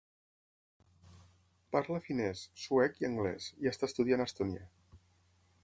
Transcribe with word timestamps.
Parla 1.75 1.99
finès, 2.07 2.41
suec 2.63 2.99
i 3.03 3.09
anglès, 3.11 3.51
i 3.67 3.71
està 3.73 3.91
estudiant 3.93 4.27
estonià. 4.29 4.67